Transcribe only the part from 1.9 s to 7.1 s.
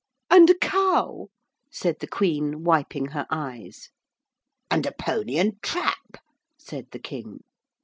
the Queen, wiping her eyes. 'And a pony and trap,' said the